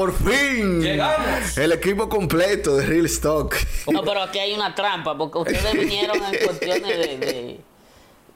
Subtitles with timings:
[0.00, 0.80] por fin.
[0.80, 1.58] Llegamos.
[1.58, 3.54] El equipo completo de Real Stock.
[3.92, 7.18] No, pero aquí hay una trampa, porque ustedes vinieron en cuestiones de.
[7.18, 7.60] de,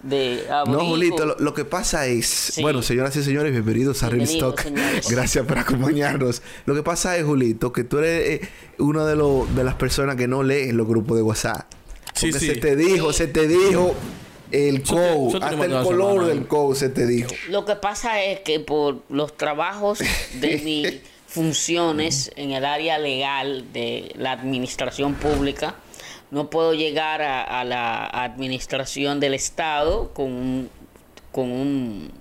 [0.03, 0.81] de No.
[0.85, 2.61] Julito, lo, lo que pasa es, Sí.
[2.61, 4.61] bueno, señoras y señores, bienvenidos a Real Stock.
[4.61, 5.09] señores.
[5.09, 6.43] Gracias por acompañarnos.
[6.67, 10.17] Lo que pasa es, Julito, que tú eres eh, una de, los de las personas
[10.17, 11.63] que no leen los grupos de WhatsApp.
[12.13, 12.47] Sí, Porque sí.
[12.53, 13.95] se te dijo, se te dijo
[14.53, 17.31] el code, hasta el color semana, del code se te dijo.
[17.49, 20.01] Lo que pasa es que por los trabajos
[20.35, 25.75] de mis funciones en el área legal de la administración pública,
[26.31, 30.71] no puedo llegar a, a la administración del Estado con un,
[31.33, 32.13] con un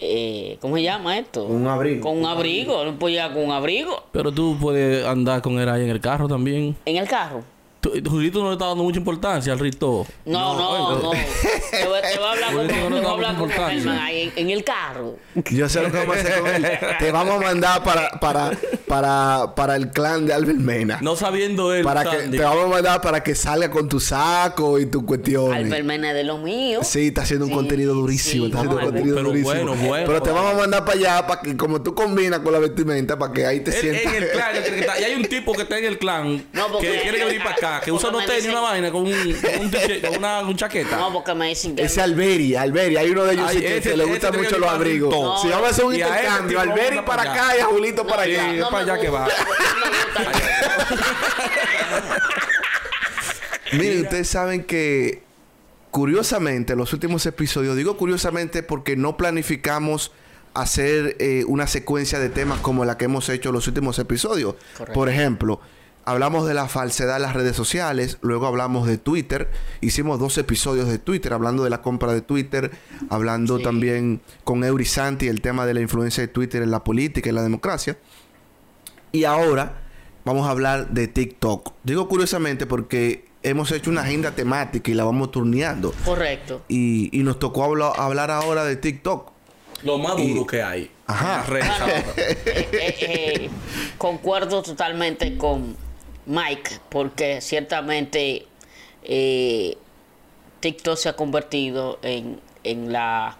[0.00, 1.46] eh, ¿cómo se llama esto?
[1.46, 2.02] Con un abrigo.
[2.02, 5.68] Con un abrigo, no puedo llegar con un abrigo Pero tú puedes andar con él
[5.68, 6.76] ahí en el carro también.
[6.86, 7.44] en el carro.
[7.80, 10.06] Tú- Julito no le está dando mucha importancia al Rito.
[10.26, 11.10] No, no, no.
[11.12, 14.32] Te voy, te voy a hablar Julito no te le voy a da hablar ahí
[14.36, 15.16] en, en el carro.
[15.50, 16.66] Yo sé lo que vamos a hacer con él.
[16.98, 18.50] Te vamos a mandar para, para,
[18.86, 20.98] para, para el clan de Albert Mena.
[21.00, 21.82] No sabiendo él.
[21.82, 25.64] para que, te vamos a mandar para que salga con tu saco y tus cuestiones.
[25.64, 26.80] Albert Mena de lo mío.
[26.82, 28.44] Sí, está haciendo un Sí, contenido durísimo.
[28.44, 29.54] sí, está haciendo un contenido pero durísimo.
[29.54, 32.52] bueno, bueno, Pero te vamos a mandar para allá para que, como tú combinas con
[32.52, 34.12] la vestimenta, para que ahí te sientas.
[34.14, 34.54] en el clan,
[35.00, 37.54] y hay un tipo que está en el clan No, porque- que quiere venir para
[37.54, 39.70] acá, que usa porque unos me tenis y dicen- una vaina con, un, con, un
[39.70, 40.96] tiche- con una un chaqueta.
[40.96, 41.82] No, porque me dicen que.
[41.82, 44.36] Ese Alberi, Alberi, hay uno de ellos Ay, sí que, ese- que le ese gustan
[44.36, 45.42] mucho los abrigos.
[45.42, 48.54] Si vamos a hacer un ese intercambio, Alberi para acá y a Julito para allá.
[48.54, 49.28] es para allá que va.
[53.72, 55.22] Miren, ustedes saben que
[55.90, 60.12] curiosamente, los últimos episodios, digo curiosamente porque no planificamos
[60.54, 64.54] hacer eh, una secuencia de temas como la que hemos hecho los últimos episodios.
[64.76, 64.92] Correcto.
[64.92, 65.60] Por ejemplo,
[66.04, 70.88] hablamos de la falsedad en las redes sociales, luego hablamos de Twitter, hicimos dos episodios
[70.88, 72.70] de Twitter, hablando de la compra de Twitter,
[73.10, 73.62] hablando Sí.
[73.64, 77.32] también con Eury Santi el tema de la influencia de Twitter en la política y
[77.32, 77.96] la democracia.
[79.12, 79.80] Y ahora
[80.24, 81.72] vamos a hablar de TikTok.
[81.84, 85.92] Digo curiosamente porque hemos hecho una agenda temática y la vamos turneando.
[86.04, 86.62] Correcto.
[86.68, 89.30] Y, y nos tocó habla- hablar ahora de TikTok.
[89.82, 90.90] Lo más duro que hay.
[91.06, 91.32] Ajá.
[91.32, 91.98] en las redes Bueno, ahora.
[92.18, 93.50] eh, eh, eh,
[93.98, 95.74] concuerdo totalmente con
[96.30, 98.46] Mike, porque ciertamente
[99.02, 99.76] eh,
[100.60, 103.36] TikTok se ha convertido en, en la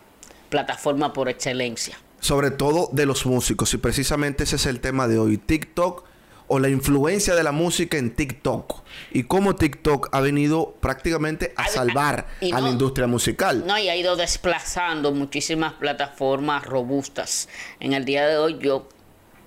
[0.48, 1.96] plataforma por excelencia.
[2.18, 3.72] Sobre todo de los músicos.
[3.74, 5.38] Y precisamente ese es el tema de hoy.
[5.38, 6.04] TikTok
[6.48, 8.82] o la influencia de la música en TikTok.
[9.12, 13.64] Y cómo TikTok ha venido prácticamente a salvar y a la industria musical.
[13.68, 17.48] No, y ha ido desplazando muchísimas plataformas robustas.
[17.78, 18.88] En el día de hoy yo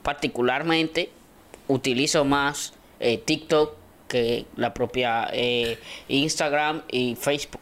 [0.01, 1.11] particularmente
[1.67, 3.75] utilizo más eh, TikTok
[4.07, 5.77] que la propia eh,
[6.07, 7.61] Instagram y Facebook.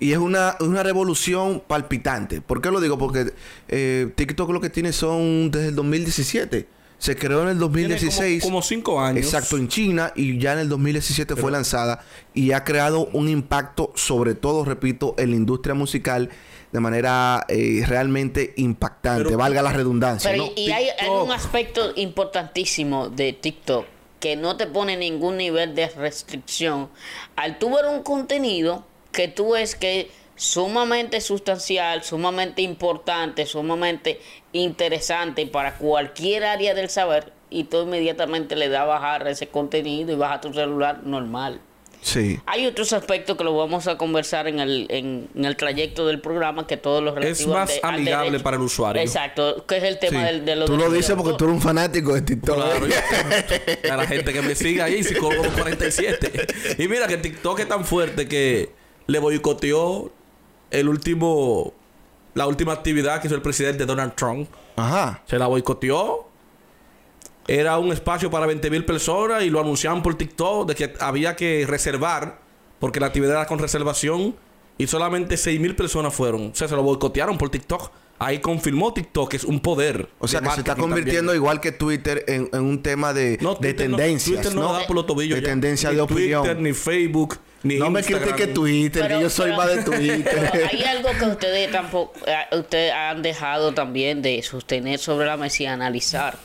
[0.00, 2.40] Y es una, una revolución palpitante.
[2.40, 2.98] ¿Por qué lo digo?
[2.98, 3.32] Porque
[3.68, 6.66] eh, TikTok lo que tiene son desde el 2017.
[6.98, 8.42] Se creó en el Tiene 2016.
[8.42, 9.24] Como, como cinco años.
[9.24, 13.92] Exacto, en China y ya en el 2017 fue lanzada y ha creado un impacto,
[13.96, 16.30] sobre todo, repito, en la industria musical
[16.70, 20.30] de manera eh, realmente impactante, Pero- valga la redundancia.
[20.30, 20.52] Pero ¿no?
[20.56, 23.84] y hay, un aspecto importantísimo de TikTok
[24.22, 26.88] que no te pone ningún nivel de restricción.
[27.34, 34.20] Al tú ver un contenido que tú ves que sumamente sustancial, sumamente importante, sumamente
[34.52, 40.12] interesante para cualquier área del saber y tú inmediatamente le das a bajar ese contenido
[40.12, 41.60] y baja tu celular normal.
[42.02, 42.40] Sí.
[42.46, 46.20] Hay otros aspectos que lo vamos a conversar en el, en, en el trayecto del
[46.20, 49.00] programa que todos los Es más amigable para el usuario.
[49.00, 50.26] Exacto, que es el tema sí.
[50.26, 52.56] del, de los Tú lo dices porque tú eres un fanático de TikTok.
[52.56, 52.94] Claro, yo-
[53.92, 56.46] a la gente que me siga ahí, psicólogo 47.
[56.78, 58.70] Y mira que TikTok es tan fuerte que
[59.06, 60.10] le boicoteó
[60.72, 61.72] el último,
[62.34, 64.48] la última actividad que hizo el presidente Donald Trump.
[64.74, 65.22] Ajá.
[65.26, 66.28] Se la boicoteó.
[67.48, 71.34] Era un espacio para 20 mil personas y lo anunciaban por TikTok de que había
[71.36, 72.38] que reservar
[72.78, 74.34] porque la actividad era con reservación
[74.78, 76.50] y solamente 6 mil personas fueron.
[76.52, 77.90] O sea, se lo boicotearon por TikTok.
[78.18, 80.08] Ahí confirmó TikTok que es un poder.
[80.20, 81.36] O sea, que se está convirtiendo también.
[81.36, 84.62] igual que Twitter en, en un tema de, No, de Twitter no- tendencias, Twitter no,
[84.62, 84.72] ¿no?
[84.74, 85.48] da por los tobillos de ya.
[85.48, 86.42] tendencia Ni de opinión.
[86.44, 88.28] Twitter, ni Facebook, ni no me Instagram.
[88.28, 90.68] critique Twitter, Pero- que yo soy pero- más de pero Twitter.
[90.72, 95.64] hay algo que ustedes tampoco eh, ustedes han dejado también de sostener sobre la mesa
[95.64, 96.38] y analizar.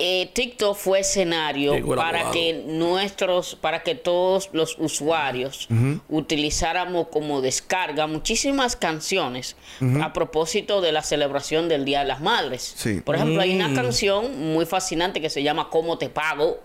[0.00, 2.32] Eh, TikTok fue escenario Llegó para abogado.
[2.32, 5.68] que nuestros, para que todos los usuarios
[6.08, 9.56] utilizáramos como descarga muchísimas canciones
[10.02, 12.74] a propósito de la celebración del Día de las Madres.
[12.76, 13.00] Sí.
[13.02, 13.56] Por ejemplo, hay Mm.
[13.56, 16.58] una canción muy fascinante que se llama ¿Cómo te pago?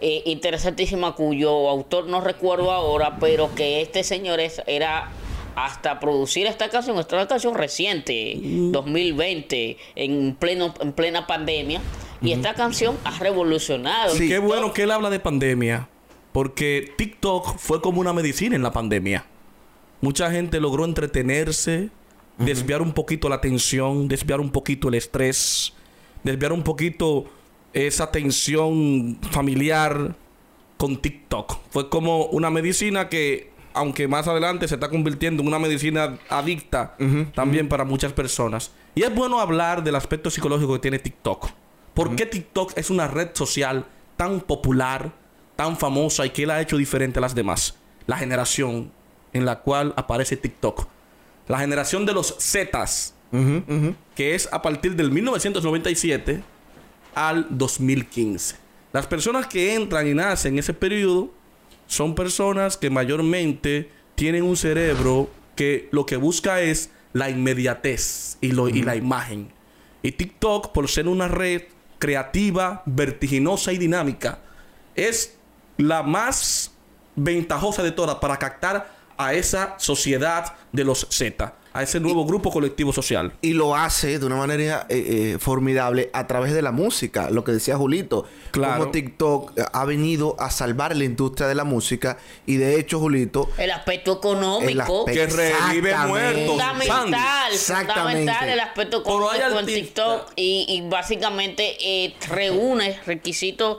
[0.00, 5.08] eh, interesantísima cuyo autor no recuerdo ahora, pero que este señor es, era
[5.54, 11.80] hasta producir esta canción, esta es una canción reciente, 2020, en pleno en plena pandemia,
[12.20, 14.16] Y esta canción ha revolucionado.
[14.16, 15.88] Y qué bueno que él habla de pandemia.
[16.32, 19.24] Porque TikTok fue como una medicina en la pandemia.
[20.00, 21.88] Mucha gente logró entretenerse,
[22.38, 25.72] desviar un poquito la atención, desviar un poquito el estrés,
[26.22, 27.24] desviar un poquito
[27.72, 30.14] esa tensión familiar
[30.76, 31.58] con TikTok.
[31.70, 36.96] Fue como una medicina que, aunque más adelante se está convirtiendo en una medicina adicta
[37.34, 38.72] también para muchas personas.
[38.94, 41.48] Y es bueno hablar del aspecto psicológico que tiene TikTok.
[41.96, 43.86] ¿Por qué TikTok es una red social
[44.18, 45.14] tan popular,
[45.56, 47.74] tan famosa y que la ha hecho diferente a las demás?
[48.06, 48.92] La generación
[49.32, 50.88] en la cual aparece TikTok.
[51.48, 53.14] La generación de los Zetas,
[54.14, 56.42] que es a partir del 1997
[57.14, 58.56] al 2015.
[58.92, 61.30] Las personas que entran y nacen en ese periodo
[61.86, 68.52] son personas que mayormente tienen un cerebro que lo que busca es la inmediatez y,
[68.52, 69.48] lo, y la imagen.
[70.02, 71.62] Y TikTok, por ser una red
[71.98, 74.38] creativa, vertiginosa y dinámica,
[74.94, 75.36] es
[75.76, 76.72] la más
[77.14, 82.50] ventajosa de todas para captar a esa sociedad de los Z, a ese nuevo grupo
[82.50, 83.32] colectivo social.
[83.42, 87.44] Y lo hace de una manera eh, eh, formidable a través de la música, lo
[87.44, 88.24] que decía Julito.
[88.50, 88.78] Claro.
[88.78, 93.50] Como TikTok ha venido a salvar la industria de la música y de hecho, Julito,
[93.58, 94.68] El aspecto económico.
[94.70, 96.46] El aspecto- Que revive muertos.
[96.46, 98.18] fundamental, Exactamente.
[98.20, 103.78] fundamental el aspecto económico en TikTok y, y básicamente eh, reúne requisitos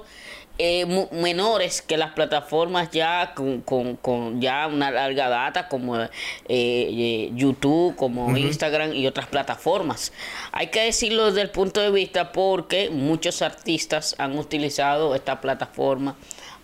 [0.59, 6.09] eh, menores que las plataformas ya con, con- con ya una larga data como eh,
[6.47, 10.11] eh, YouTube, como Instagram y otras plataformas.
[10.51, 16.15] Hay que decirlo desde el punto de vista porque muchos artistas han utilizado esta plataforma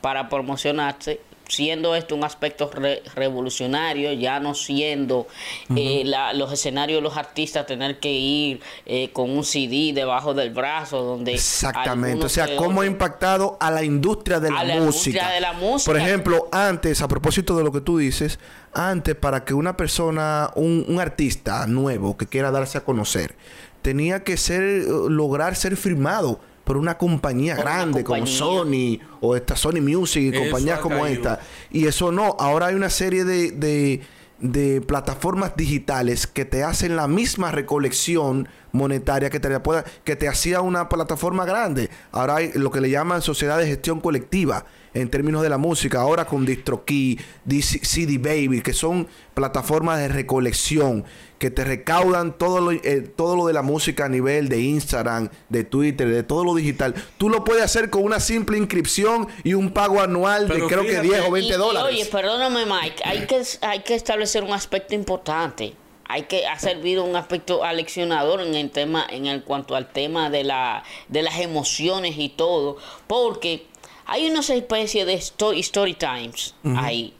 [0.01, 5.27] para promocionarse siendo esto un aspecto re- revolucionario, ya no siendo
[5.75, 10.33] eh, la- los escenarios de los artistas tener que ir eh, con un CD debajo
[10.33, 12.25] del brazo, donde Exactamente.
[12.25, 14.85] O sea, que cómo ha impactado a la industria de la, A la música.
[15.19, 15.91] industria de la música.
[15.91, 18.39] Por ejemplo, antes, a propósito de lo que tú dices,
[18.73, 23.35] antes para que una persona, un, un artista nuevo que quiera darse a conocer,
[23.81, 28.25] tenía que ser, eh, lograr ser firmado por una compañía Por una grande como.
[28.27, 31.07] Sony o esta Sony Music y compañías como caído.
[31.21, 31.39] esta.
[31.71, 34.01] Y eso no, ahora hay una serie de, de,
[34.39, 40.27] de plataformas digitales que te hacen la misma recolección monetaria que te, pueda- que te
[40.27, 41.89] hacía una plataforma grande.
[42.11, 46.01] Ahora hay lo que le llaman sociedad de gestión colectiva en términos de la música.
[46.01, 51.03] Ahora con DistroKey, DC CD Baby, que son plataformas de recolección
[51.39, 55.27] que te recaudan todo lo, eh, todo lo de la música a nivel de Instagram,
[55.49, 56.93] de Twitter, de todo lo digital.
[57.17, 60.89] Tú lo puedes hacer con una simple inscripción y un pago anual de creo que
[61.01, 61.89] fíjate- 10 o Y- 20 y, dólares.
[61.93, 65.73] Oye, perdóname, Mike, hay que, hay que establecer un aspecto importante.
[66.05, 70.29] Hay que ha servido un aspecto aleccionador en el tema, en el cuanto al tema
[70.29, 73.65] de la, de las emociones y todo, porque
[74.05, 77.13] hay unas especies de story, story times ahí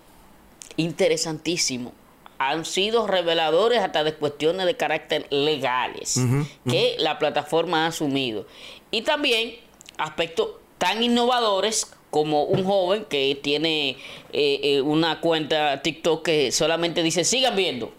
[0.78, 1.94] interesantísimo.
[2.40, 6.20] Han sido reveladores hasta de cuestiones de carácter legales
[6.68, 8.46] que la plataforma ha asumido.
[8.92, 9.56] Y también
[9.98, 13.98] aspectos tan innovadores como un joven que tiene
[14.32, 17.92] eh, eh, una cuenta TikTok que solamente dice sigan viendo.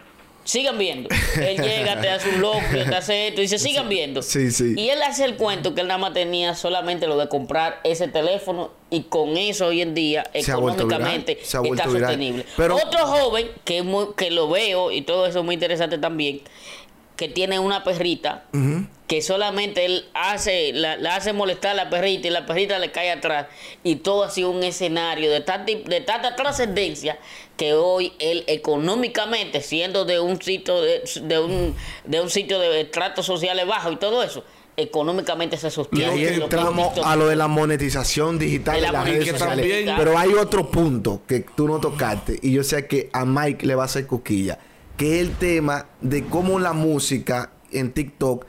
[0.44, 1.08] Sigan viendo.
[1.40, 4.20] Él llega, te hace un loco, te hace esto, y dice, sigan viendo.
[4.22, 4.74] Sí, sí.
[4.76, 8.08] Y él hace el cuento que él nada más tenía solamente lo de comprar ese
[8.08, 11.90] teléfono y con eso hoy en día económicamente está viral.
[11.90, 12.44] sostenible.
[12.58, 15.96] Pero- Otro joven que, es muy- que lo veo y todo eso es muy interesante
[15.98, 16.42] también,
[17.16, 18.44] que tiene una perrita
[19.06, 22.90] que solamente él hace, la, la hace molestar a la perrita y la perrita le
[22.90, 23.46] cae atrás
[23.84, 27.18] y todo ha sido un escenario de tanta, de tanta trascendencia
[27.56, 32.80] que hoy él económicamente siendo de un sitio de, de un de un sitio de
[32.80, 34.42] estratos sociales bajos y todo eso
[34.76, 38.80] económicamente se Y sostiene ahí Lo que entramos a lo de la monetización digital De
[38.80, 39.76] de, la las redes monetización sociales.
[39.76, 39.96] digital.
[39.98, 43.74] Pero hay otro punto que tú no tocaste y yo sé que a Mike le
[43.76, 44.58] va a hacer coquilla,
[44.96, 48.46] que es el tema de cómo la música en TikTok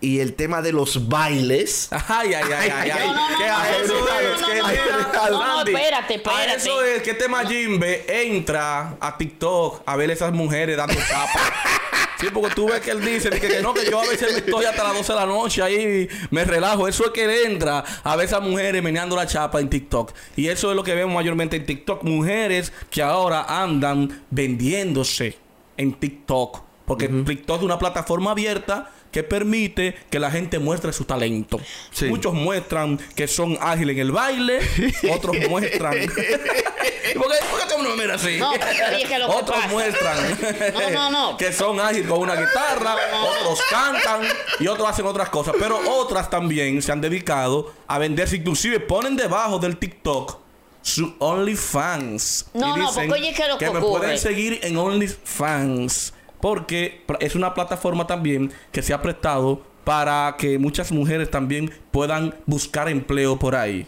[0.00, 1.88] y el tema de los bailes.
[1.90, 3.08] Ay, ay, ay, ay, ay.
[3.08, 5.30] No, no, no, Que no, a no, eso no, es no, que no, mira, no,
[5.30, 6.56] no, no, Sandy, espérate, A espérate.
[6.56, 11.40] eso es que este Majimbe entra a TikTok a ver esas mujeres dando chapa.
[12.18, 14.38] Sí, porque tú ves que él dice que, que no, que yo a veces me
[14.38, 16.88] estoy hasta las 12 de la noche ahí me relajo.
[16.88, 20.12] Eso es que él entra a ver esas mujeres meneando la chapa en TikTok.
[20.34, 22.04] Y eso es lo que vemos mayormente en TikTok.
[22.04, 25.36] Mujeres que ahora andan vendiéndose
[25.76, 26.62] en TikTok.
[26.86, 31.58] Porque TikTok es una plataforma abierta que permite que la gente muestre su talento.
[31.90, 32.04] Sí.
[32.04, 34.60] Muchos muestran que son ágiles en el baile,
[35.10, 35.94] otros muestran.
[36.06, 38.38] ¿Por qué, por qué tú no me miras así?
[38.38, 40.38] No, pero es que lo que otros muestran
[40.74, 41.36] No, no, no.
[41.38, 44.22] que son ágiles con una guitarra, otros cantan
[44.60, 45.54] y otros hacen otras cosas.
[45.58, 50.45] Pero otras también se han dedicado a venderse, inclusive ponen debajo del TikTok
[50.86, 52.46] su OnlyFans.
[52.54, 53.98] No, Y no, porque oye, ¿qué es lo que me ocurre?
[53.98, 56.14] pueden seguir en OnlyFans.
[56.40, 62.36] Porque es una plataforma también que se ha prestado para que muchas mujeres también puedan
[62.46, 63.84] buscar empleo por ahí.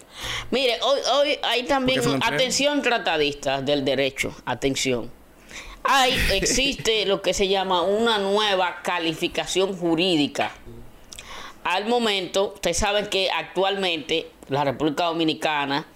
[0.50, 5.08] Mire, hoy, hoy hay también, atención tratadistas del derecho, atención.
[5.84, 10.50] Hay, existe lo que se llama una nueva calificación jurídica.
[11.62, 15.86] Al momento, ustedes saben que actualmente la República Dominicana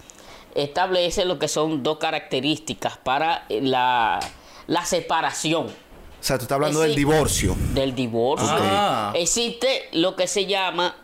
[0.55, 4.19] establece lo que son dos características para la,
[4.67, 5.71] la separación O
[6.19, 7.55] sea, tú estás hablando del divorcio.
[7.73, 8.47] del divorcio.
[8.51, 9.11] Ah.
[9.15, 10.95] Existe lo que se llama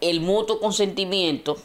[0.00, 1.56] el mutuo consentimiento,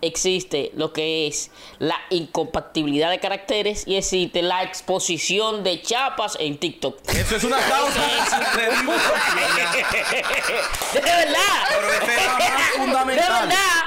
[0.00, 6.58] existe lo que es la incompatibilidad de caracteres y existe la exposición de chapas en
[6.58, 6.98] TikTok.
[7.08, 8.00] Eso es una causa
[10.92, 11.64] de verdad.
[12.74, 13.84] Pero más De verdad,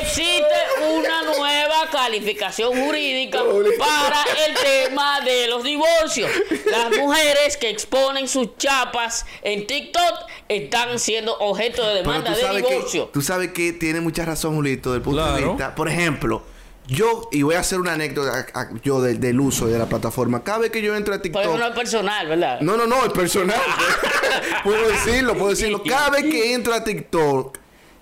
[0.00, 0.54] existe
[0.92, 3.40] una nueva calificación jurídica
[3.78, 6.30] para el tema de los divorcios.
[6.66, 12.62] Las mujeres que exponen sus chapas en TikTok están siendo objeto de Pero demanda de
[12.62, 13.10] que, divorcio.
[13.12, 15.74] tú sabes que tiene mucha razón, Julito, del punto de vista.
[15.74, 16.42] Por ejemplo,
[16.86, 19.86] yo, y voy a hacer una anécdota a- a- yo de- del uso de la
[19.86, 20.44] plataforma.
[20.44, 21.68] Cada vez que yo entro a Por eso no TikTok.
[21.70, 22.60] es personal, ¿verdad?
[22.60, 23.56] No, no, no, es personal.
[24.64, 25.82] puedo decirlo, puedo decirlo.
[25.82, 27.56] Cada vez que entro a TikTok,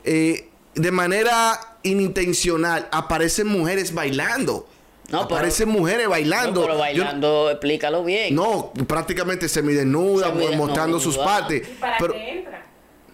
[0.04, 4.68] eh, de manera inintencional, aparecen mujeres bailando.
[5.12, 6.60] No, pero- aparecen mujeres No, bailando.
[6.62, 8.34] pero Yo- bailando, explícalo bien.
[8.34, 10.56] no, prácticamente semidesnuda, Semidesnuda.
[10.56, 11.68] mostrando sus partes.
[11.78, 12.66] ¿Para Pero, qué entra?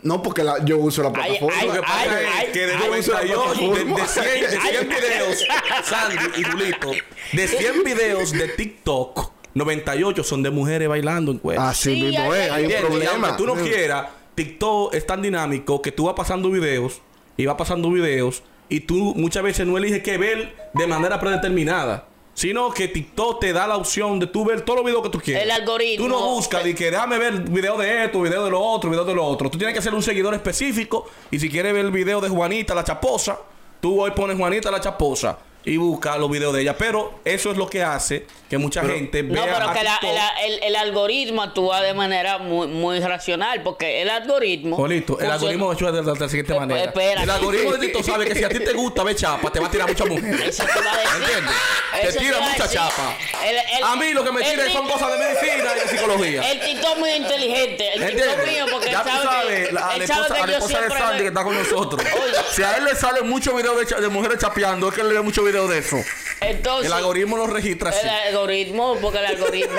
[0.02, 1.56] no, porque la- yo uso la plataforma.
[1.60, 4.48] ay, Lo que pasa ay, es ay, que de ay, 98, de, de 100, de
[4.48, 4.86] 100 ay.
[4.86, 5.44] videos,
[5.84, 6.90] Sandy y Julito,
[7.32, 11.62] de 100 videos de TikTok, 98 son de mujeres bailando en cuerpo.
[11.62, 12.70] Así Sí, mismo hay- es, hay un.
[12.70, 13.10] Y problema.
[13.28, 17.00] aunque tú no quieras, TikTok es tan dinámico que tú vas pasando videos
[17.36, 22.06] y vas pasando videos y tú muchas veces no eliges qué ver de manera predeterminada.
[22.34, 25.18] Sino que TikTok te da la opción de tú ver todos los videos que tú
[25.18, 25.42] quieras.
[25.42, 26.06] El algoritmo.
[26.06, 29.04] Tú no buscas de que déjame ver video de esto, video de lo otro, video
[29.04, 29.50] de lo otro.
[29.50, 31.10] Tú tienes que ser un seguidor específico.
[31.32, 33.40] Y si quieres ver el video de Juanita la Chaposa,
[33.80, 36.76] tú hoy pones Juanita la Chaposa y busca los videos de ella.
[36.78, 40.28] Pero eso es lo que hace que mucha gente No, vea pero a que la-
[40.46, 44.76] el, el algoritmo actúa de manera muy, muy racional, porque el algoritmo...
[44.76, 46.84] Bonito, el funciona- algoritmo hecho de, la- de la siguiente manera.
[46.84, 47.22] espera.
[47.24, 49.66] El algoritmo de TikTok sabe que si a ti te gusta ver chapa, te va
[49.66, 50.40] a tirar muchas mujeres.
[50.48, 51.22] Eso te va a decir.
[51.22, 51.54] ¿Entiendes?
[52.02, 52.78] Eso Te tira mucha decir.
[52.78, 53.16] chapa.
[53.44, 55.88] El- el- a mí lo que me el tira son cosas de medicina y de
[55.88, 56.50] psicología.
[56.52, 57.92] El TikTok muy inteligente.
[57.94, 58.28] El ¿Entiendes?
[58.36, 60.46] TikTok mío, porque ya él tú sabe, sabes, que, la, él sabe esposa, que a
[60.46, 62.02] la yo esposa de Sandy que está con nosotros.
[62.14, 62.32] Oye.
[62.52, 65.20] Si a él le salen muchos videos de, mujeres chapeando, es que él le ve
[65.20, 65.96] muchos videos de eso.
[66.40, 68.00] Entonces, El algoritmo lo registra así.
[68.06, 69.78] El algoritmo, porque el algoritmo.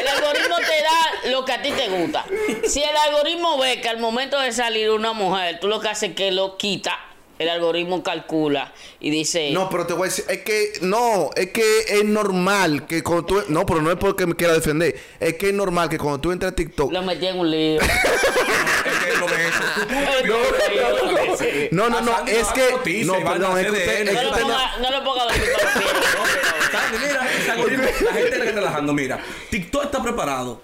[0.00, 2.26] el algoritmo te da lo que a ti te gusta.
[2.66, 6.10] Si el algoritmo ve que al momento de salir una mujer, tú lo que haces
[6.10, 6.98] es que lo quita,
[7.38, 9.50] el algoritmo calcula y dice.
[9.52, 13.24] No, pero te voy a decir, es que no, es que es normal que cuando
[13.24, 16.20] tú, no, pero no es porque me quiera defender, es que es normal que cuando
[16.20, 17.80] tú entras a TikTok, Lo metí en un lío.
[18.88, 19.62] Es que lo ve eso.
[21.72, 24.12] no, no, no, es que, no, y va a perdón, es que usted,
[24.80, 25.26] No lo ponga,
[26.92, 30.62] mira, ese algoritmo, la gente está relajando, mira, TikTok está preparado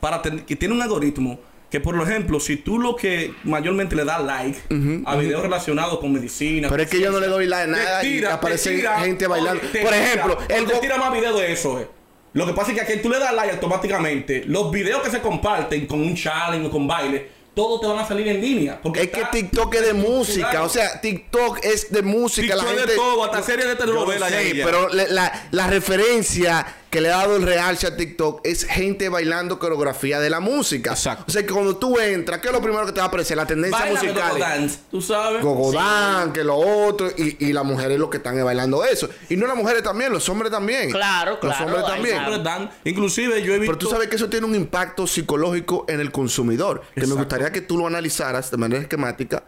[0.00, 4.04] para tener, que tiene un algoritmo que por ejemplo, si tú lo que mayormente le
[4.04, 4.58] das like
[5.06, 8.04] a videos relacionados con medicina, pero es que yo no le doy like a nada
[8.04, 9.62] y tira, aparece te tira, gente bailando.
[9.62, 11.88] oye, Por tira, ejemplo, oye, el te tira más videos de eso, eh.
[12.32, 15.10] Lo que pasa es que a quien tú le das like automáticamente, los videos que
[15.10, 18.80] se comparten con un challenge o con baile, todos te van a salir en línea.
[18.80, 22.70] Porque es que TikTok es de música, o sea, TikTok es de música, TikTok la
[22.78, 24.64] gente de todo, hasta series de telenovelas ya.
[24.64, 29.08] pero le- la, la referencia que le ha dado el realce a TikTok es gente
[29.08, 30.90] bailando coreografía de la música.
[30.90, 31.24] Exacto.
[31.28, 33.36] O sea que cuando tú entras, ¿qué es lo primero que te va a aparecer?
[33.36, 34.28] La tendencia Baila musical.
[34.32, 35.42] Go-Go Dance, tú sabes.
[35.42, 39.08] Gogodán, que lo otro, y, y las mujeres lo que están es bailando eso.
[39.28, 40.90] Y no las mujeres también, los hombres también.
[40.90, 42.42] Claro, Los claro, hombres ahí también.
[42.42, 43.72] dan- Inclusive yo he visto...
[43.72, 46.82] Pero tú sabes que eso tiene un impacto psicológico en el consumidor.
[46.96, 49.44] Que me gustaría que tú lo analizaras de manera esquemática.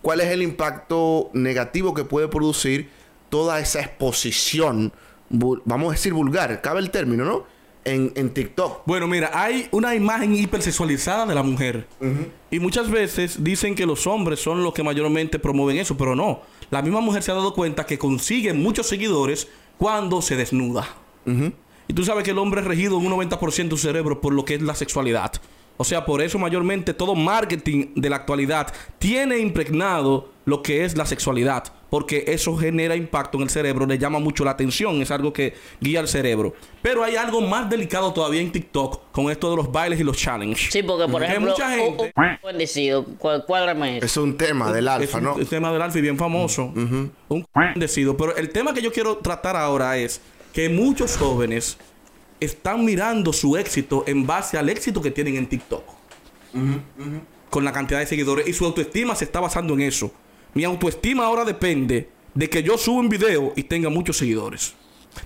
[0.00, 2.88] ¿Cuál es el impacto negativo que puede producir
[3.28, 4.92] toda esa exposición,
[5.30, 7.44] vamos a decir vulgar, cabe el término, ¿no?
[7.84, 8.82] En, en TikTok.
[8.84, 11.86] Bueno, mira, hay una imagen hipersexualizada de la mujer.
[12.50, 16.40] Y muchas veces dicen que los hombres son los que mayormente promueven eso, pero no.
[16.70, 20.88] La misma mujer se ha dado cuenta que consigue muchos seguidores cuando se desnuda.
[21.88, 24.32] Y tú sabes que el hombre es regido en un 90% de su cerebro por
[24.32, 25.32] lo que es la sexualidad.
[25.76, 30.96] O sea, por eso mayormente todo marketing de la actualidad tiene impregnado lo que es
[30.96, 31.72] la sexualidad.
[31.88, 35.54] Porque eso genera impacto en el cerebro, le llama mucho la atención, es algo que
[35.80, 36.52] guía al cerebro.
[36.82, 40.16] Pero hay algo más delicado todavía en TikTok con esto de los bailes y los
[40.16, 40.72] challenges.
[40.72, 44.06] Sí, porque por ejemplo, mucha gente- un- un bendecido, cuá- cuádrame eso.
[44.06, 45.38] Es un tema del es alfa, un, ¿no?
[45.38, 46.72] el tema del alfa y bien famoso.
[47.28, 48.16] Un decido.
[48.16, 50.20] Pero el tema que yo quiero tratar ahora es
[50.52, 51.78] que muchos jóvenes
[52.40, 55.84] están mirando su éxito en base al éxito que tienen en TikTok.
[57.50, 58.48] Con la cantidad de seguidores.
[58.48, 60.10] Y su autoestima se está basando en eso.
[60.54, 64.74] Mi autoestima ahora depende de que yo suba un video y tenga muchos seguidores.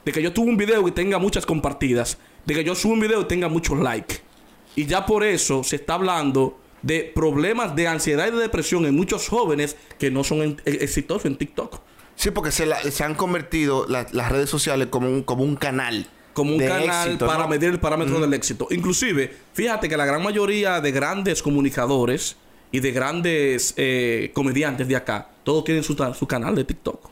[0.04, 2.18] De que yo suba un video y tenga muchas compartidas.
[2.46, 4.20] De que yo suba un video y tenga muchos likes.
[4.76, 8.94] Y ya por eso se está hablando de problemas de ansiedad y de depresión en
[8.96, 11.80] muchos jóvenes que no son en- e- exitosos en TikTok.
[12.14, 15.56] Sí, porque se, la- se han convertido la- las redes sociales como un, como un
[15.56, 16.06] canal.
[16.32, 17.48] Como un canal éxito, para ¿no?
[17.48, 18.68] medir el parámetro del éxito.
[18.70, 22.36] Inclusive, fíjate que la gran mayoría de grandes comunicadores
[22.72, 27.08] y de grandes eh, comediantes de acá, todos tienen su, su canal de TikTok.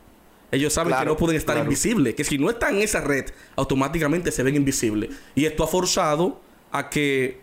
[0.51, 1.67] Ellos saben Claro, que no pueden estar claro.
[1.67, 5.11] invisibles, que si no están en esa red, automáticamente se ven invisibles.
[5.35, 6.41] Y esto ha forzado
[6.73, 7.41] a que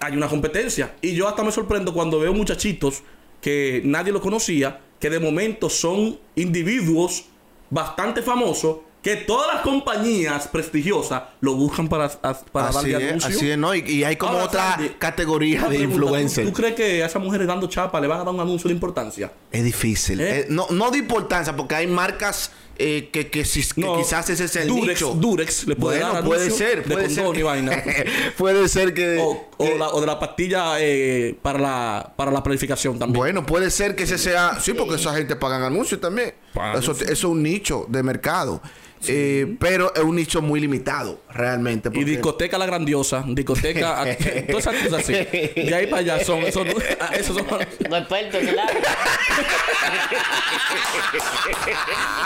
[0.00, 0.94] haya una competencia.
[1.00, 3.02] Y yo hasta me sorprendo cuando veo muchachitos
[3.40, 7.26] que nadie los conocía, que de momento son individuos
[7.70, 13.50] bastante famosos, que todas las compañías prestigiosas lo buscan para, para Así darle es, así
[13.50, 13.74] es, ¿no?
[13.74, 16.46] Y, y hay como Ahora, otra Sandy, categoría de pregunta, ¿tú- influencers.
[16.48, 18.74] ¿tú, crees que a esas mujeres dando chapa le van a dar un anuncio de
[18.74, 19.32] importancia?
[19.50, 20.20] Es difícil.
[20.20, 20.40] ¿Eh?
[20.40, 24.44] Eh, no, no de importancia, porque hay marcas eh, que, que, si- que quizás ese
[24.44, 25.14] es el Durex, nicho.
[25.14, 27.36] Durex le puede bueno, dar puede ser, de puede ser.
[27.36, 27.82] y vaina.
[28.38, 32.30] puede ser que, O, o que- la, o de la pastilla eh, para, la, para
[32.30, 33.18] la planificación también.
[33.18, 34.60] Bueno, puede ser que ese sea.
[34.60, 36.34] Sí, porque esa gente pagan anuncios también.
[36.76, 38.60] Eso, eso es un nicho de mercado.
[39.06, 41.88] Eh, pero es un nicho muy limitado, realmente.
[41.94, 44.04] Y discoteca la grandiosa, discoteca,
[44.50, 45.12] todas esas cosas así.
[45.12, 46.66] De ahí para allá son, son,
[47.12, 48.78] esos son Los expertos, claro.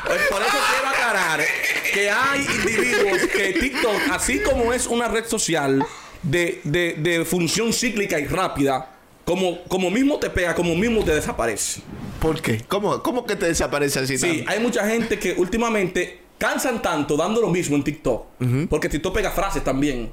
[0.07, 1.41] Pues por eso quiero aclarar
[1.93, 5.85] que hay individuos que TikTok, así como es una red social
[6.23, 8.89] de, de- de función cíclica y rápida,
[9.25, 11.81] como, como mismo te pega, como mismo te desaparece.
[12.21, 12.63] ¿Por qué?
[12.67, 14.19] ¿Cómo, cómo que te desaparece así?
[14.19, 14.51] Sí, tanto?
[14.51, 18.27] hay mucha gente que últimamente cansan tanto dando lo mismo en TikTok,
[18.69, 20.11] porque TikTok pega frases también,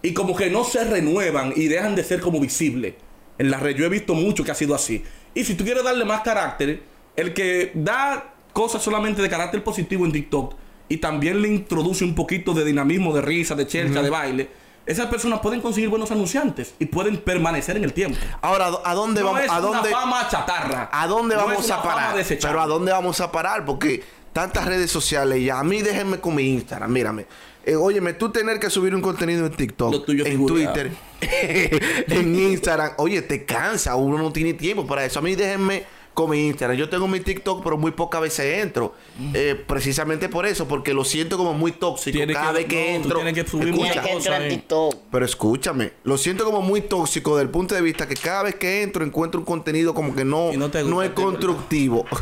[0.00, 2.94] y como que no se renuevan y dejan de ser como visibles
[3.36, 3.76] en la red.
[3.76, 5.04] Yo he visto mucho que ha sido así.
[5.34, 6.82] Y si tú quieres darle más carácter,
[7.14, 10.54] el que da cosas solamente de carácter positivo en TikTok
[10.88, 14.48] y también le introduce un poquito de dinamismo, de risa, de chercha, de baile,
[14.86, 18.16] esas personas pueden conseguir buenos anunciantes y pueden permanecer en el tiempo.
[18.40, 19.42] Ahora, ¿a dónde no vamos?
[19.42, 19.88] es ¿A dónde?
[19.88, 20.88] una fama chatarra.
[20.92, 22.24] ¿A dónde No vamos es a una parar?
[22.40, 23.64] Pero ¿a dónde vamos a parar?
[23.64, 24.04] Porque
[24.36, 27.24] tantas redes sociales y a mí déjenme con mi Instagram, mírame.
[27.64, 30.46] Eh, óyeme, tú tener que subir un contenido en TikTok, en.
[30.46, 30.92] Twitter,
[32.08, 35.20] en Instagram, oye, te cansa, uno no tiene tiempo para eso.
[35.20, 35.84] A mí déjenme
[36.16, 36.78] con mi Instagram.
[36.78, 38.94] Yo tengo mi TikTok, pero muy pocas veces entro.
[39.34, 42.16] Eh, precisamente por eso, porque lo siento como muy tóxico.
[42.16, 43.16] Tienes Cada que- vez que no, tú entro.
[43.20, 44.60] tienes que subir escucha, que entrar en cosa.
[44.60, 44.94] TikTok.
[45.12, 48.82] pero escúchame, lo siento como muy tóxico del punto de vista que cada vez que
[48.82, 52.06] entro encuentro un contenido como que no, Y no te no gusta, es te- constructivo.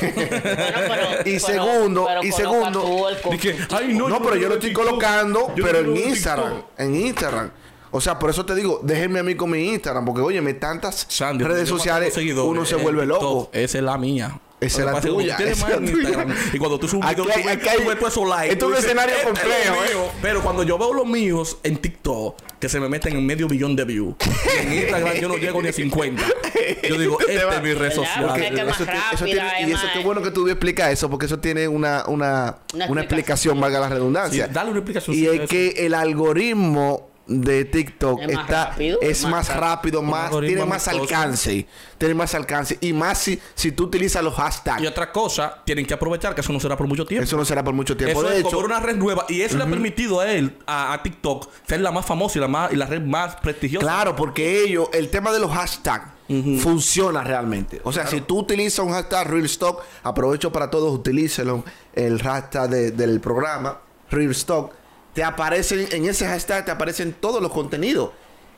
[0.00, 0.14] Bueno,
[0.88, 3.16] pero- Y pero- segundo, pero y coloca segundo- tú el
[3.70, 7.50] ay, no, pero yo lo estoy colocando, Yo pero en Instagram, en Instagram.
[7.96, 11.06] O sea, por eso te digo, déjenme a mí con mi Instagram, porque óyeme, tantas
[11.08, 12.12] Sandy, redes sociales,
[12.44, 13.22] uno se en vuelve TikTok.
[13.22, 13.50] loco.
[13.52, 14.40] Esa es la mía.
[14.60, 15.88] Esa es la tuya, tienes más es en.
[15.88, 16.34] Instagram.
[16.54, 18.52] Y cuando tú subes video, hay- tú ves- esos likes.
[18.52, 20.04] esto es un escenario "Este es complejo, ¿eh?" mío".
[20.22, 23.76] Pero cuando yo veo los míos en TikTok, que se me meten en medio billón
[23.76, 24.14] de views,
[24.58, 26.22] en Instagram yo no llego ni a 50.
[26.88, 28.24] Yo digo, esta es mi red social.
[28.42, 28.72] Es Eso
[29.12, 32.56] eso y es eso qué bueno que tú explicas eso, porque eso tiene una, una,
[32.74, 34.46] Una una explicación, valga la redundancia.
[34.46, 35.46] Sí, dale una explicación Y es eso.
[35.48, 40.64] que el algoritmo de TikTok Es más está rápido, es más, más rápido, más tiene
[40.66, 44.82] más alcance, tiene más alcance y más si, si tú utilizas los hashtags.
[44.82, 47.24] Y otra cosa, tienen que aprovechar que eso no será por mucho tiempo.
[47.24, 48.20] Eso no será por mucho tiempo.
[48.20, 50.92] Eso de es hecho, una red nueva y eso le ha permitido a él, a,
[50.92, 53.84] a TikTok, ser la más famosa y la más y la red más prestigiosa.
[53.86, 56.12] Claro, porque ellos, el tema de los hashtags
[56.60, 57.80] funciona realmente.
[57.84, 62.68] O sea, si tú utilizas un hashtag Real Stock, aprovecho para todos, utilícelo, el hashtag
[62.70, 64.72] de- del programa Real Stock,
[65.14, 68.10] te aparecen, en ese hashtag te aparecen todos los contenidos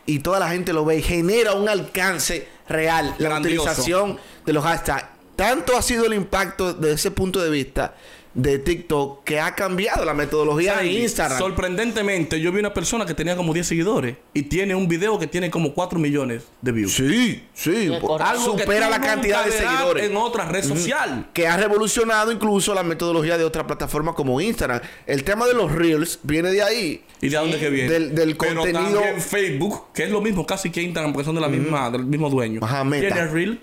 [0.06, 3.14] y toda la gente lo ve y genera un alcance real.
[3.18, 3.62] La Grandioso.
[3.62, 5.04] utilización de los hashtags.
[5.36, 7.94] Tanto ha sido el impacto desde ese punto de vista
[8.36, 11.38] de TikTok que ha cambiado la metodología de Instagram.
[11.38, 15.26] Sorprendentemente, yo vi una persona que tenía como 10 seguidores y tiene un video que
[15.26, 16.92] tiene como 4 millones de views.
[16.92, 17.90] Sí, sí.
[18.20, 20.04] Algo supera la cantidad de seguidores.
[20.10, 21.28] en otra red social.
[21.32, 24.80] que ha revolucionado incluso la metodología de otras plataformas como Instagram.
[25.06, 27.02] El tema de los Reels viene de ahí.
[27.22, 27.90] ¿Y de dónde que viene?
[27.90, 31.34] Del- del Pero contenido- también Facebook, que es lo mismo casi que Instagram, porque son
[31.36, 32.60] de la misma, del mismo dueño.
[32.62, 33.14] Ajá, Meta.
[33.14, 33.60] Tiene Reel.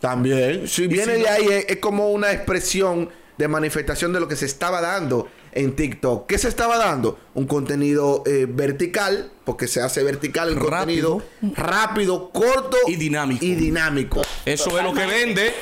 [0.00, 0.66] También.
[0.66, 3.08] Si viene si de no- ahí, es, es como una expresión
[3.40, 6.26] de manifestación de lo que se estaba dando en TikTok.
[6.28, 7.18] ¿Qué se estaba dando?
[7.34, 11.18] Un contenido eh, vertical, porque se hace vertical el Rápido.
[11.40, 11.54] contenido.
[11.56, 13.44] Rápido, corto Y dinámico.
[13.44, 14.22] Y dinámico.
[14.44, 15.52] Eso es lo que vende.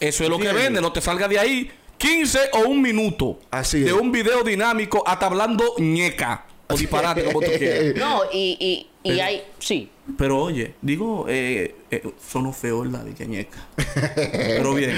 [0.00, 0.80] Eso es lo que vende.
[0.80, 3.38] No te salga de ahí 15 o un minuto.
[3.50, 6.44] Así de un video dinámico hasta hablando ñeca.
[6.68, 7.94] O disparate, como tú quieras.
[7.96, 9.90] No, y, y, y Pero- hay, sí.
[10.16, 13.68] Pero oye, digo, eh, eh, sonó feo el de ñeca.
[14.14, 14.94] pero bien.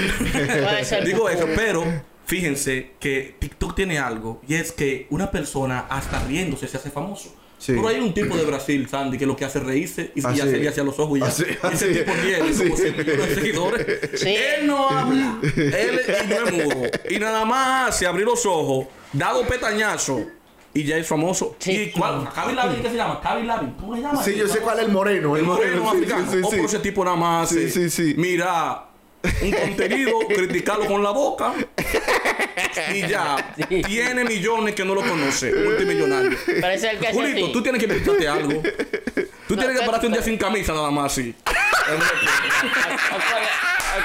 [1.05, 1.83] Digo eso, pero
[2.31, 4.41] fíjense que TikTok tiene algo.
[4.47, 7.35] Y es que una persona hasta riéndose se hace famoso.
[7.57, 7.73] Sí.
[7.75, 10.25] Pero hay un tipo de Brasil, Sandy, que lo que hace es reírse y, y
[10.25, 10.39] Así.
[10.39, 11.27] hacerle hacia los ojos y ya.
[11.27, 12.63] Así, así, ese tipo tiene así.
[12.63, 14.09] como 100 millones de seguidores.
[14.15, 14.33] Sí.
[14.35, 15.39] Él no habla.
[15.43, 16.81] Él y no es mudo.
[17.09, 20.21] Y nada más se abrió los ojos, dado petañazo
[20.73, 21.57] y ya es famoso.
[21.59, 21.71] Sí.
[21.73, 22.27] ¿Y cuál?
[22.33, 23.19] ¿Cavi Lavin qué se llama?
[23.21, 23.71] ¿Cavi Lavin?
[23.73, 24.23] ¿Cómo se llama?
[24.23, 25.35] Sí, yo sé cuál es el moreno.
[25.35, 26.25] El moreno sí, africano.
[26.31, 26.55] sí, sí, Oh, sí.
[26.55, 28.13] pero ese tipo nada más Sí, hace, sí, sí.
[28.17, 28.85] Mira,
[29.41, 31.53] un contenido, criticarlo con la boca.
[32.93, 33.53] Y ya.
[33.69, 33.81] Sí.
[33.83, 35.51] Tiene millones que no lo conoce.
[35.53, 36.37] Multimillonario.
[36.59, 37.53] Parece el que hace Julito, así.
[37.53, 38.61] tú tienes que inventarte algo.
[39.47, 41.35] Tú tienes que pararte un día pero- sin camisa nada más así.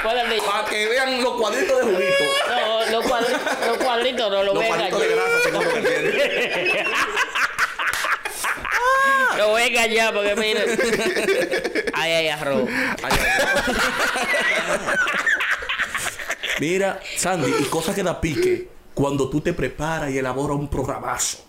[0.02, 2.24] Para que vean los cuadritos de Julito.
[2.48, 5.50] No, los cuadritos, los cuadritos no lo Los ven cuadritos de grasa,
[9.37, 10.64] Lo venga ya, porque mire.
[11.94, 12.68] Ay, ay, arroz.
[13.03, 14.94] Ay, ay.
[16.61, 21.44] Mira, Sandy, y cosa que da pique cuando tú te preparas y elaboras un programazo.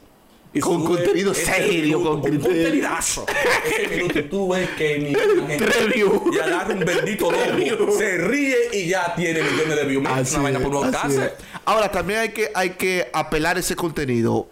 [0.53, 3.25] Y Con ves contenido ese serio, minuto, con con contenidazo.
[3.65, 5.13] Ese minuto tú ves que
[5.47, 6.31] gente Review.
[6.33, 10.03] y agarra un bendito logo, se ríe y ya tiene millones de views.
[10.03, 11.31] Mira, es una vaina por un así es.
[11.65, 14.49] Ahora, también hay que, hay que apelar ese contenido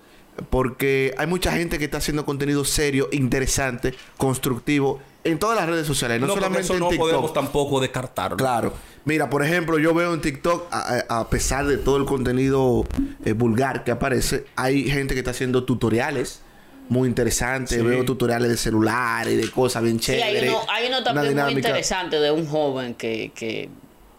[0.50, 5.88] porque hay mucha gente que está haciendo contenido serio, interesante, constructivo en todas las redes
[5.88, 7.10] sociales, no, solamente eso en no TikTok.
[7.10, 8.38] podemos tampoco descartarlo.
[8.38, 8.74] Claro.
[9.06, 12.86] Mira, por ejemplo, yo veo en TikTok, a, pesar de todo el contenido
[13.24, 16.42] eh, vulgar que aparece, hay gente que está haciendo tutoriales
[16.90, 17.78] muy interesantes.
[17.78, 17.84] Sí.
[17.84, 20.44] Veo tutoriales de celular y de cosas bien Sí, chéveres.
[20.44, 23.70] hay uno, hay uno también muy interesante de un joven que, que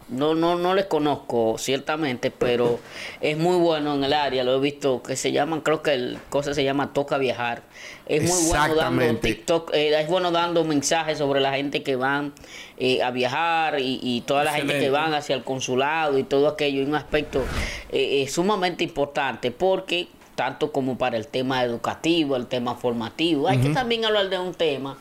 [0.09, 2.79] no, no, no les conozco ciertamente, pero
[3.21, 4.45] es muy bueno en el área.
[4.45, 7.63] Lo he visto que se llaman, creo que el cosa se llama Toca Viajar.
[8.07, 9.17] Es muy bueno dando.
[9.17, 12.33] TikTok, eh, es bueno dando mensajes sobre la gente que van
[12.79, 16.47] eh, a viajar y, y toda la gente que van hacia el consulado y todo
[16.47, 16.83] aquello.
[16.83, 17.41] Y un aspecto
[17.91, 23.59] eh, eh, sumamente importante porque tanto como para el tema educativo, el tema formativo, hay
[23.59, 24.99] que también hablar de un tema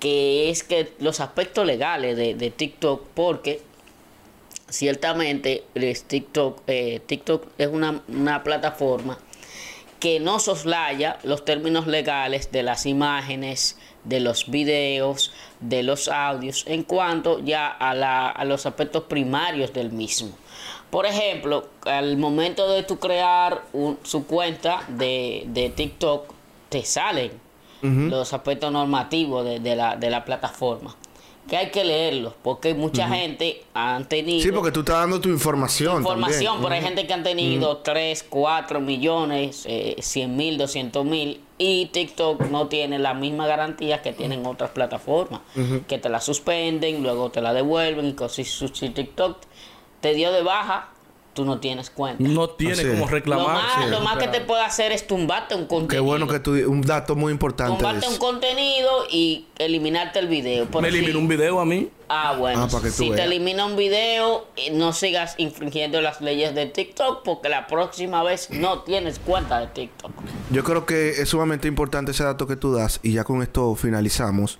[0.00, 3.62] que es que los aspectos legales de, de TikTok, porque
[4.68, 5.64] ciertamente
[6.06, 9.18] TikTok, eh, TikTok es una, una plataforma
[10.00, 16.64] que no soslaya los términos legales de las imágenes, de los videos, de los audios,
[16.66, 20.30] en cuanto ya a, la, a los aspectos primarios del mismo.
[20.90, 26.32] Por ejemplo, al momento de tu crear un- su cuenta de, de TikTok,
[26.68, 27.30] te salen
[28.10, 30.96] los aspectos normativos de, de la, de la plataforma.
[31.48, 35.28] Que hay que leerlos, porque mucha gente han tenido Sí, porque tú estás dando tu
[35.28, 35.98] información.
[35.98, 41.42] información, pero hay gente que han tenido 3, 4 millones, eh, 100 mil, 200 mil,
[41.58, 45.42] y TikTok no tiene las mismas garantías que tienen otras plataformas,
[45.86, 48.46] que te la suspenden, luego te la devuelven, y cosas.
[48.46, 49.36] Si TikTok
[50.00, 50.88] te dio de baja,
[51.34, 52.22] tú no tienes cuenta.
[52.22, 52.88] No tiene Así es.
[52.92, 53.46] como Lo reclamar.
[53.54, 53.90] más, sí.
[53.90, 55.88] lo más que te puede hacer es tumbarte un contenido.
[55.88, 56.52] Qué bueno que tú...
[56.52, 57.74] Un dato muy importante.
[57.74, 60.66] Tumbarte es- un contenido y eliminarte el video.
[60.66, 61.90] Por Me si- eliminó un video a mí.
[62.08, 62.62] Ah, bueno.
[62.62, 66.54] Ah, para que tú si te elimina un video, eh, no sigas infringiendo las leyes
[66.54, 70.12] de TikTok porque la próxima vez no tienes cuenta de TikTok.
[70.50, 73.74] Yo creo que es sumamente importante ese dato que tú das y ya con esto
[73.74, 74.58] finalizamos.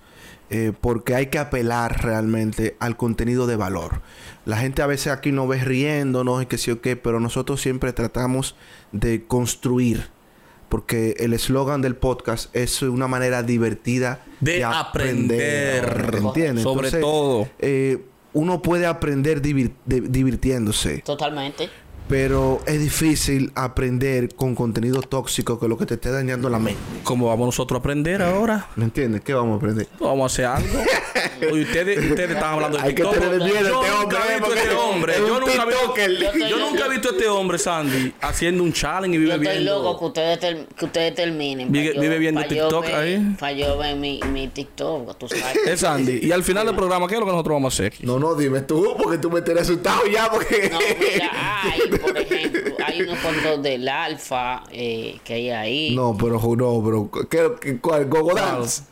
[0.49, 4.01] Eh, porque hay que apelar realmente al contenido de valor.
[4.45, 7.61] La gente a veces aquí nos ve riéndonos y que sí o qué, pero nosotros
[7.61, 8.55] siempre tratamos
[8.91, 10.09] de construir.
[10.69, 16.11] Porque el eslogan del podcast es una manera divertida De aprender.
[16.17, 16.63] ¿Entiendes?
[16.63, 17.47] Sobre Entonces, todo.
[17.59, 18.03] eh,
[18.33, 20.99] uno puede aprender divir- de- divirtiéndose.
[21.05, 21.69] Totalmente.
[22.07, 26.79] Pero es difícil aprender con contenido tóxico que lo que te esté dañando la mente.
[27.03, 28.67] ¿Cómo vamos nosotros a aprender ahora?
[28.75, 29.21] ¿Me entiendes?
[29.21, 29.87] ¿Qué vamos a aprender?
[29.99, 30.79] Vamos a hacer algo.
[31.51, 33.19] Oye, ustedes, ustedes están hablando de Hay que TikTok.
[33.19, 35.13] tener miedo a yo este nunca hombre, he visto este hombre.
[35.13, 36.47] es Yo un nunca, he visto.
[36.49, 39.51] Yo nunca he visto a este hombre, Sandy, haciendo un challenge y vive Yo estoy
[39.53, 39.75] viendo.
[39.83, 41.71] loco que ustedes, ter- que ustedes terminen.
[41.71, 43.57] Vive- yo- vive viendo TikTok ver- ahí.
[43.57, 45.57] yo ver mi, mi TikTok, tú sabes.
[45.65, 46.19] Es Sandy.
[46.23, 47.93] Y al final del programa, ¿qué es lo que nosotros vamos a hacer?
[48.01, 50.69] No, no, dime tú, porque tú me tienes asustado ya, porque...
[50.71, 55.95] No, mira, hay, por ejemplo, hay unos cuantos del alfa eh, que hay ahí.
[55.95, 58.05] No, pero no, pero ¿qué, qué, cuál?
[58.05, 58.83] ¿Gogo Dance?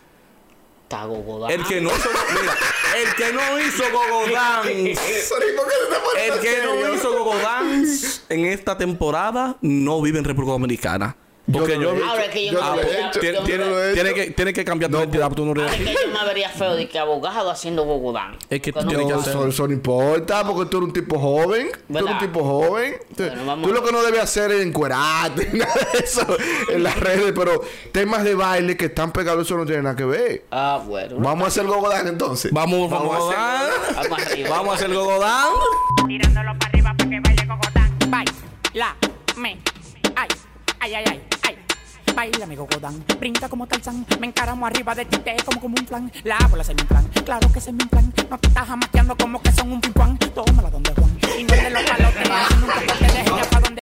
[0.94, 1.52] Está Gogodán.
[1.52, 2.58] El que no hizo, mira,
[2.98, 4.96] el que no hizo Gogo Dance,
[5.28, 10.02] Sorry, ¿por qué te pones el que no hizo Gogo Dance en esta temporada no
[10.02, 11.16] vive en República Dominicana.
[11.52, 15.54] Porque Yo Ahora es que yo tiene, que, tiene que cambiar tu identidad porque tú
[15.54, 18.38] no Ahora que yo me vería feo de que abogado haciendo Gogodán.
[18.50, 20.94] Es que tú tienes que No, hacer- eso, eso no importa, porque tú eres un
[20.94, 21.70] tipo joven.
[21.92, 22.96] Tú eres un tipo joven.
[23.18, 26.26] Tú- lo que no debes hacer es encuerarte, nada de eso
[26.70, 30.06] en las redes, pero temas de baile que están pegados, eso no tiene nada que
[30.06, 30.46] ver.
[30.50, 31.18] Ah, bueno.
[31.20, 32.54] Vamos a hacer gogodán entonces.
[32.54, 33.68] Vamos, vamos, a
[34.00, 35.60] hacer Vamos a hacer Gogo Dance.
[36.08, 37.92] tirándolo para arriba para que baile cocotán.
[38.10, 38.96] Baila,
[39.36, 39.58] me,
[40.16, 40.28] ay,
[40.80, 41.22] ay, ay, ay.
[42.16, 45.86] Baila mi gogodán, brinca como Tarzán, me encaramo arriba de ti, te como como un
[45.86, 46.12] plan.
[46.24, 48.14] La bola es mi plan, claro que es mi plan.
[48.30, 49.92] No te estás jamaqueando como que son un ping
[50.34, 53.64] Tómala donde Juan, y no de los palotes, nunca te dejes ya pa' donde